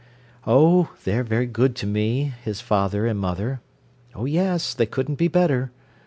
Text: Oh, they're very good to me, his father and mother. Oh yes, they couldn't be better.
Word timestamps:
Oh, 0.47 0.91
they're 1.03 1.23
very 1.23 1.45
good 1.45 1.75
to 1.75 1.85
me, 1.85 2.33
his 2.43 2.59
father 2.59 3.05
and 3.05 3.19
mother. 3.19 3.61
Oh 4.15 4.25
yes, 4.25 4.73
they 4.73 4.87
couldn't 4.87 5.19
be 5.19 5.27
better. 5.27 5.71